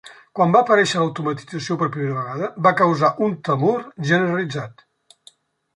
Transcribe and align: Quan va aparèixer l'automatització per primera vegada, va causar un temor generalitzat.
Quan 0.37 0.53
va 0.53 0.61
aparèixer 0.65 1.01
l'automatització 1.01 1.77
per 1.83 1.89
primera 1.97 2.23
vegada, 2.23 2.49
va 2.69 2.75
causar 2.81 3.13
un 3.27 3.37
temor 3.51 3.87
generalitzat. 4.13 4.85